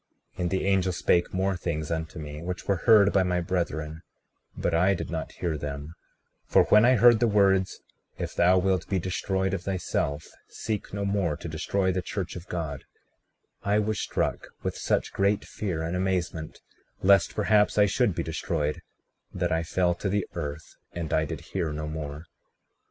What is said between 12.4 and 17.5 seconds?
God—I was struck with such great fear and amazement lest